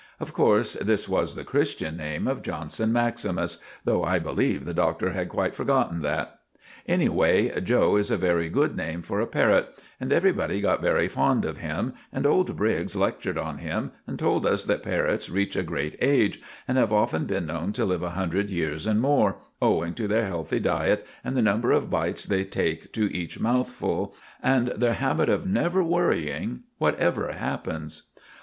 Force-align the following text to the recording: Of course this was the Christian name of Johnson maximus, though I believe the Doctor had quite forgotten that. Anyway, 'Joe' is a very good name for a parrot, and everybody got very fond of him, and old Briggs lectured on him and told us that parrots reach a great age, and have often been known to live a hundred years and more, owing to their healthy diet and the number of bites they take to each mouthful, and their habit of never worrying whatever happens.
Of 0.19 0.33
course 0.33 0.73
this 0.77 1.07
was 1.07 1.35
the 1.35 1.43
Christian 1.43 1.95
name 1.95 2.27
of 2.27 2.41
Johnson 2.41 2.91
maximus, 2.91 3.59
though 3.85 4.03
I 4.03 4.17
believe 4.17 4.65
the 4.65 4.73
Doctor 4.73 5.11
had 5.11 5.29
quite 5.29 5.53
forgotten 5.53 6.01
that. 6.01 6.39
Anyway, 6.87 7.51
'Joe' 7.59 7.97
is 7.97 8.09
a 8.09 8.17
very 8.17 8.49
good 8.49 8.75
name 8.75 9.03
for 9.03 9.21
a 9.21 9.27
parrot, 9.27 9.79
and 9.99 10.11
everybody 10.11 10.59
got 10.59 10.81
very 10.81 11.07
fond 11.07 11.45
of 11.45 11.59
him, 11.59 11.93
and 12.11 12.25
old 12.25 12.55
Briggs 12.57 12.95
lectured 12.95 13.37
on 13.37 13.59
him 13.59 13.91
and 14.07 14.17
told 14.17 14.47
us 14.47 14.63
that 14.63 14.81
parrots 14.81 15.29
reach 15.29 15.55
a 15.55 15.61
great 15.61 15.95
age, 16.01 16.41
and 16.67 16.79
have 16.79 16.91
often 16.91 17.25
been 17.25 17.45
known 17.45 17.71
to 17.73 17.85
live 17.85 18.01
a 18.01 18.09
hundred 18.17 18.49
years 18.49 18.87
and 18.87 19.01
more, 19.01 19.35
owing 19.61 19.93
to 19.93 20.07
their 20.07 20.25
healthy 20.25 20.59
diet 20.59 21.05
and 21.23 21.37
the 21.37 21.43
number 21.43 21.71
of 21.71 21.91
bites 21.91 22.25
they 22.25 22.43
take 22.43 22.91
to 22.93 23.03
each 23.15 23.39
mouthful, 23.39 24.15
and 24.41 24.69
their 24.69 24.93
habit 24.93 25.29
of 25.29 25.45
never 25.45 25.83
worrying 25.83 26.63
whatever 26.79 27.33
happens. 27.33 28.09